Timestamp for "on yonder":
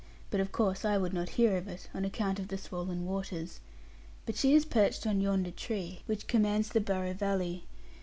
5.05-5.51